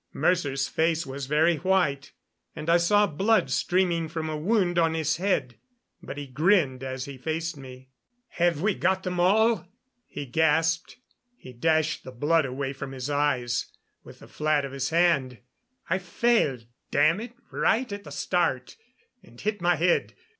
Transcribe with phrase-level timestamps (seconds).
[0.13, 2.11] Mercer's face was very white,
[2.55, 5.59] and I saw blood streaming from a wound on his head;
[6.01, 7.89] but he grinned as he faced me.
[8.29, 9.67] "Have we got 'em all?"
[10.07, 10.97] he gasped.
[11.37, 13.67] He dashed the blood away from his eyes
[14.03, 15.37] with the flat of his hand.
[15.87, 16.57] "I fell
[16.89, 18.77] damn it right at the start,
[19.21, 20.15] and hit my head.